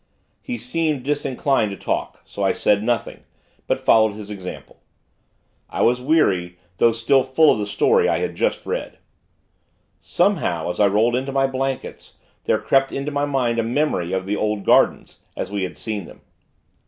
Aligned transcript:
He 0.41 0.57
seemed 0.57 1.03
disinclined 1.03 1.69
to 1.69 1.77
talk; 1.77 2.23
so 2.25 2.41
I 2.41 2.53
said 2.53 2.81
nothing; 2.81 3.19
but 3.67 3.79
followed 3.79 4.13
his 4.13 4.31
example. 4.31 4.79
I 5.69 5.83
was 5.83 6.01
weary; 6.01 6.57
though 6.77 6.91
still 6.91 7.21
full 7.21 7.51
of 7.53 7.59
the 7.59 7.67
story 7.67 8.09
I 8.09 8.17
had 8.17 8.33
just 8.33 8.65
read. 8.65 8.97
Somehow, 9.99 10.71
as 10.71 10.79
I 10.79 10.87
rolled 10.87 11.15
into 11.15 11.31
my 11.31 11.45
blankets, 11.45 12.15
there 12.45 12.57
crept 12.57 12.91
into 12.91 13.11
my 13.11 13.25
mind 13.25 13.59
a 13.59 13.63
memory 13.63 14.11
of 14.11 14.25
the 14.25 14.35
old 14.35 14.65
gardens, 14.65 15.19
as 15.37 15.51
we 15.51 15.61
had 15.61 15.77
seen 15.77 16.05
them. 16.05 16.21